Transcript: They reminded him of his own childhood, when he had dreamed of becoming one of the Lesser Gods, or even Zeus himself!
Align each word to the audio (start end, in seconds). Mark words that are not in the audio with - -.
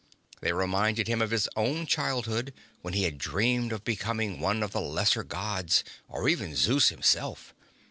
They 0.39 0.51
reminded 0.51 1.07
him 1.07 1.21
of 1.21 1.29
his 1.29 1.47
own 1.55 1.85
childhood, 1.85 2.55
when 2.81 2.95
he 2.95 3.03
had 3.03 3.19
dreamed 3.19 3.71
of 3.71 3.83
becoming 3.83 4.39
one 4.39 4.63
of 4.63 4.71
the 4.71 4.81
Lesser 4.81 5.23
Gods, 5.23 5.83
or 6.09 6.27
even 6.27 6.55
Zeus 6.55 6.89
himself! 6.89 7.53